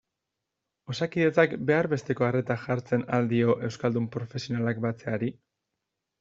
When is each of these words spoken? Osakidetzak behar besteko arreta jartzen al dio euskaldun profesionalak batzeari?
Osakidetzak 0.93 1.53
behar 1.71 1.89
besteko 1.91 2.27
arreta 2.29 2.57
jartzen 2.63 3.05
al 3.19 3.29
dio 3.35 3.59
euskaldun 3.69 4.09
profesionalak 4.19 4.83
batzeari? 4.89 5.33